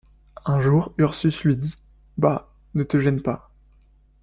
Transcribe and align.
Un 0.45 0.59
jour 0.59 0.91
Ursus 0.97 1.43
lui 1.43 1.55
dit:— 1.55 1.75
Bah! 2.17 2.49
ne 2.73 2.81
te 2.81 2.97
gêne 2.97 3.21
pas. 3.21 3.51